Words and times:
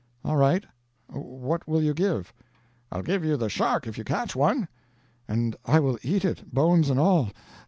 "All 0.25 0.35
right, 0.35 0.63
what 1.11 1.67
will 1.67 1.83
you 1.83 1.93
give?" 1.93 2.33
"I'll 2.91 3.03
give 3.03 3.23
you 3.23 3.37
the 3.37 3.49
shark, 3.49 3.85
if 3.85 3.99
you 3.99 4.03
catch 4.03 4.35
one." 4.35 4.67
"And 5.27 5.55
I 5.63 5.79
will 5.79 5.99
eat 6.01 6.25
it, 6.25 6.51
bones 6.51 6.89
and 6.89 6.99
all. 6.99 7.29